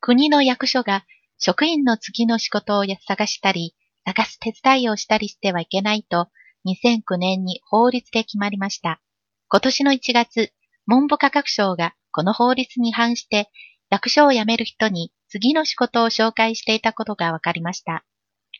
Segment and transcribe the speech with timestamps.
[0.00, 1.04] 国の役所が
[1.38, 6.28] 職員の次の仕事を探したり、探す手伝いをしたりしてはいけないと、
[6.66, 9.00] 2009年に法律で決まりました。
[9.48, 10.52] 今年の1月、
[10.86, 13.50] 文部科学省がこの法律に反して、
[13.90, 18.04] 役所を辞める人に次の仕事を紹介していたことが分かりました。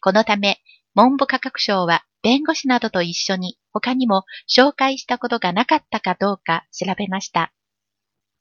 [0.02, 0.61] このため、
[0.95, 7.52] 文部科学省は弁護士などと一緒に他にも紹介したことがなかったかどうか調べました。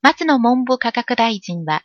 [0.02, 1.84] 松野文部科学大臣は、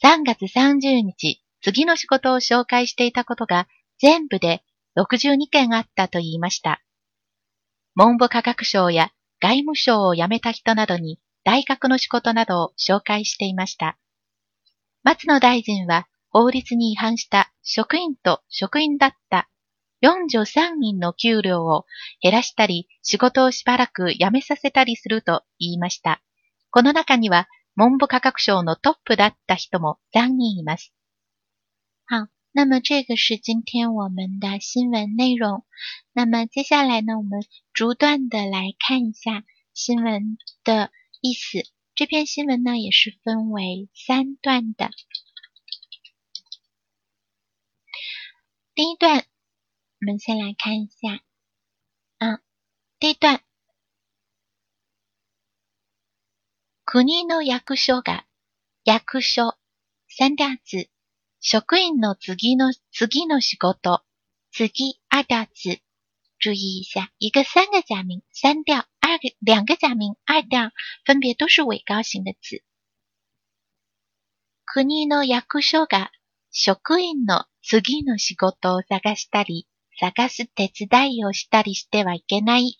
[0.00, 3.66] 3月30日、次の仕事を紹介していたことが
[4.00, 4.62] 全部で
[4.96, 6.80] 62件あったと言いました。
[7.96, 13.98] 文部科学省や外務省を辞めた人などに大学の仕事などを紹介していました。
[15.02, 19.48] 松野大臣は法律に違反した職員と職員だった
[20.02, 21.86] 43人の給料を
[22.22, 26.22] 減らしたり仕事をしばらく辞めさせたりすると言いました。
[26.70, 30.92] この中には文部科学省のトップだった人も3人います。
[32.06, 35.64] 好，那么这个是今天我们的新闻内容。
[36.12, 40.90] 那么接下来呢，我们逐段的来看一下新闻的
[41.20, 41.70] 意思。
[41.94, 44.90] 这篇新闻呢，也是分为三段的。
[48.74, 49.24] 第一段，
[50.00, 51.22] 我们先来看一下，
[52.18, 52.40] 嗯，
[52.98, 53.40] 第一段，
[56.90, 58.24] 国の役所が
[58.86, 59.52] 役所
[60.08, 60.88] 三大字，
[61.38, 64.00] 職員の次の次の仕事，
[64.52, 65.82] 次二大字。
[66.38, 70.70] 注意一下，一个三个假名三调，二个两个假名二调，
[71.04, 72.64] 分别都是尾高型的字。
[74.64, 76.10] 国の役所が
[76.50, 79.68] 職員の次の仕事を探したり、
[80.00, 82.78] 探す手伝いをしたりしてはいけない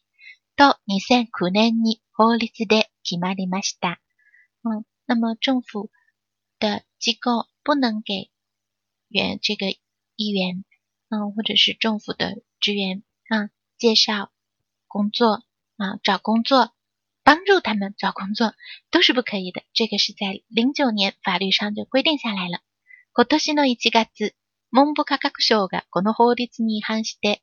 [0.56, 4.00] と2009年に法律で決まりました。
[4.64, 5.88] 嗯，那么政府
[6.58, 8.32] 的机构不能给
[9.08, 9.70] 原这个
[10.16, 10.64] 议员，
[11.10, 14.32] 嗯，或者是政府的职员啊，介绍
[14.88, 15.44] 工作
[15.76, 16.72] 啊，找工作，
[17.22, 18.56] 帮助他们找工作
[18.90, 19.62] 都是不可以的。
[19.72, 22.60] 这个是在零九年法律上就规定下来了。
[23.14, 24.34] 今年の1月、
[24.70, 27.42] 文部科学省がこの法律に違反して、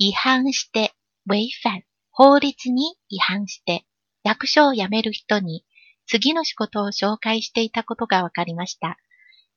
[0.00, 0.92] 違反して
[1.28, 1.84] 違反、
[2.16, 3.84] 法律に違反して、
[4.22, 5.64] 役所を辞める人に
[6.06, 8.98] 次の仕事を紹介していたことが分かりました。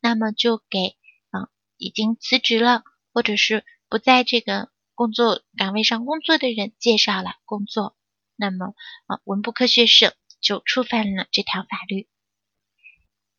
[0.01, 0.95] 那么就给
[1.29, 7.95] 啊已经辞职了，或者是不在这个工作岗位上工作的人介绍了工作，
[8.37, 8.73] 那么
[9.05, 12.07] 啊，文部科学省就触犯了这条法律。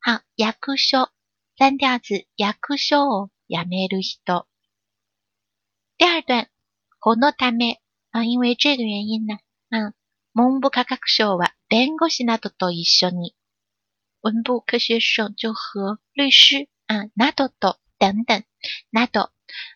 [0.01, 1.11] 好，役所
[1.57, 4.47] 三调子，役所を辞める人。
[5.97, 6.49] 第二段，
[7.01, 9.39] このため啊，因为这个原因呢，
[9.71, 9.95] 嗯，
[10.33, 13.35] 文部科学省は弁護士などと一緒に，
[14.23, 18.45] 文部科学省就和律师啊、などと等等
[18.91, 19.31] など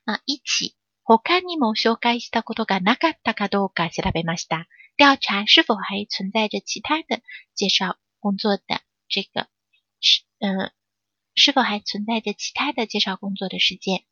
[0.06, 0.76] 啊一起。
[1.04, 4.66] 他にも紹介したことがなかったかどうか調べました。
[4.96, 7.20] 调查是否还存在着其他的
[7.54, 9.48] 介绍工作的这个
[10.00, 10.70] 是嗯，
[11.34, 14.04] 是否还存在着其他的介绍工作的事件？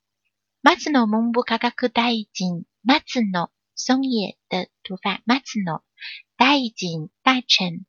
[0.62, 2.66] 松野文部科学大臣
[3.06, 3.48] 松野
[3.83, 5.81] 松野的读法松野
[6.37, 7.87] 大臣大臣，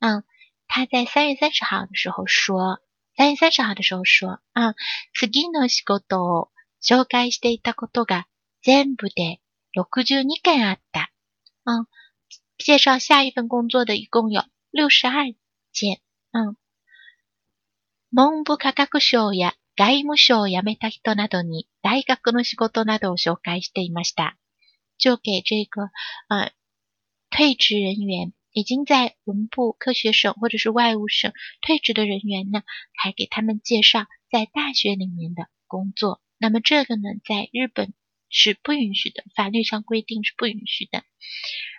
[0.00, 0.24] 嗯，
[0.66, 2.80] 他在三月三十号的时候说，
[3.16, 4.74] 三月三十号的时候说，啊，嗯
[5.14, 6.50] 次の仕事を
[6.82, 8.26] 紹介していたことが
[8.62, 9.40] 全部で
[9.76, 11.12] 62件あった。
[11.64, 11.86] 嗯，
[12.58, 15.36] 介绍下一份工作的一共有六十二
[15.72, 16.00] 件。
[16.32, 16.56] 嗯，
[18.10, 24.36] 文部科学省や外務省を辞めた人などに大学の仕事などを紹介していました。
[24.97, 25.89] 就给这个
[26.29, 26.51] 呃
[27.29, 32.63] 退职人员，已经在文部科学省或者是外务省退职的人员呢，
[32.93, 36.21] 还给他们介绍在大学里面的工作。
[36.37, 37.93] 那么这个呢，在日本。
[38.35, 41.03] 是不允许的，法律上规定是不允许的。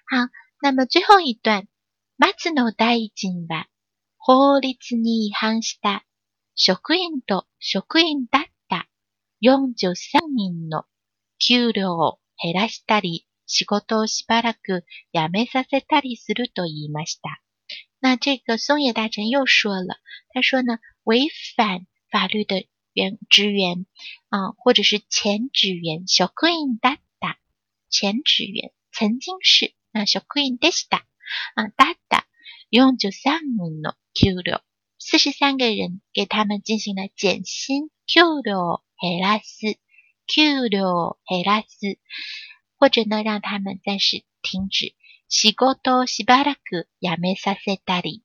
[0.06, 1.66] 好，那么最后一段，
[2.16, 3.66] 松野大臣は
[4.24, 6.04] 法律に違反した
[6.56, 8.88] 職員と職員だった
[9.42, 10.84] 43人の
[11.40, 17.41] 給料を 減らしたり、仕事をしばらく辞めさせたりすると言いました。
[18.01, 19.97] 那这个松野大臣又说了，
[20.33, 22.65] 他说呢，违反法律的。
[22.95, 23.85] 员职员
[24.29, 27.37] 啊，或者是前职员，小 queen 哒哒，
[27.89, 31.03] 前职员曾经是那小 queen でした
[31.53, 32.25] 啊，哒哒
[32.69, 34.63] 用就三名の給料，
[34.97, 39.77] 四十三个人给他们进行了减薪，給料減らす，
[40.33, 41.97] 給料を減らす，
[42.77, 44.93] 或者呢让他们暂时停止，
[45.27, 48.23] 仕事をしばらくやめさせたり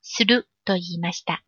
[0.00, 1.42] すると言いました。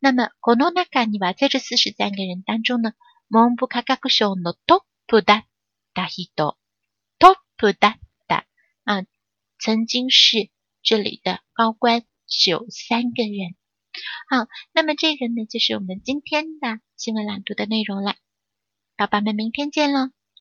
[0.00, 2.94] 那么この中には在这四十三个人当中呢，
[3.30, 5.44] 文部科学省のトップだっ
[5.94, 6.56] た人、
[7.18, 7.98] トップだっ
[8.28, 8.44] た
[8.84, 9.06] 啊，
[9.58, 10.50] 曾经是
[10.82, 12.02] 这里的高官
[12.46, 13.54] 有三个人。
[14.28, 18.16] 好，那么这个呢，就是我们今天的新闻朗读的内容了。
[18.96, 20.10] 宝宝们，明天见喽！